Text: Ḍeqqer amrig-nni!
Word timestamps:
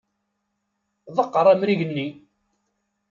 Ḍeqqer 1.15 1.45
amrig-nni! 1.53 2.07